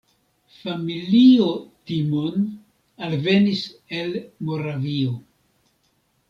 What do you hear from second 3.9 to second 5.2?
el Moravio.